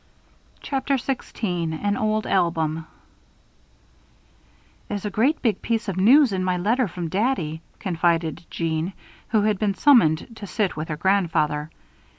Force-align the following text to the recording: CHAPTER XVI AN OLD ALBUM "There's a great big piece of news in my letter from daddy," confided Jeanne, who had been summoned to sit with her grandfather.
CHAPTER 0.61 0.95
XVI 0.95 1.79
AN 1.79 1.95
OLD 1.95 2.25
ALBUM 2.25 2.87
"There's 4.87 5.05
a 5.05 5.11
great 5.11 5.43
big 5.43 5.61
piece 5.61 5.87
of 5.87 5.95
news 5.95 6.33
in 6.33 6.43
my 6.43 6.57
letter 6.57 6.87
from 6.87 7.07
daddy," 7.09 7.61
confided 7.77 8.43
Jeanne, 8.49 8.93
who 9.29 9.43
had 9.43 9.59
been 9.59 9.75
summoned 9.75 10.35
to 10.37 10.47
sit 10.47 10.75
with 10.75 10.87
her 10.87 10.97
grandfather. 10.97 11.69